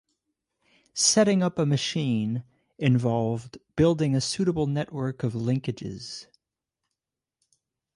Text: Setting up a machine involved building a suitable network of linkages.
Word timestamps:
Setting 0.95 1.43
up 1.43 1.59
a 1.59 1.65
machine 1.67 2.43
involved 2.79 3.59
building 3.75 4.15
a 4.15 4.19
suitable 4.19 4.65
network 4.65 5.21
of 5.21 5.33
linkages. 5.33 6.25